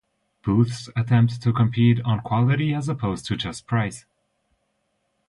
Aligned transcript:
Booths 0.43 0.89
attempt 0.95 1.43
to 1.43 1.53
compete 1.53 2.01
on 2.01 2.21
quality 2.21 2.73
as 2.73 2.89
opposed 2.89 3.27
to 3.27 3.37
just 3.37 3.67
price. 3.67 4.03